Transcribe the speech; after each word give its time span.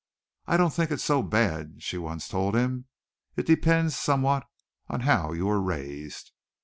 "I 0.47 0.57
don't 0.57 0.73
think 0.73 0.89
it's 0.89 1.03
so 1.03 1.21
bad," 1.21 1.83
she 1.83 1.99
once 1.99 2.27
told 2.27 2.55
him. 2.55 2.85
"It 3.35 3.45
depends 3.45 3.95
somewhat 3.95 4.47
on 4.87 5.01
how 5.01 5.31
you 5.33 5.45
were 5.45 5.61
raised." 5.61 6.31